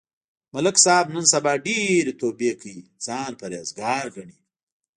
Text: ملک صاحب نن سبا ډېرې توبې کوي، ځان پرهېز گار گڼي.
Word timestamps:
ملک 0.53 0.75
صاحب 0.85 1.07
نن 1.13 1.25
سبا 1.33 1.53
ډېرې 1.65 2.13
توبې 2.21 2.51
کوي، 2.59 2.79
ځان 3.05 3.31
پرهېز 3.39 3.67
گار 3.81 4.05
گڼي. 4.15 4.37